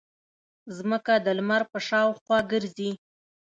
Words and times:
ځمکه 0.77 1.13
د 1.25 1.27
لمر 1.37 1.61
په 1.71 1.79
شاوخوا 1.87 2.39
ګرځي. 2.51 2.91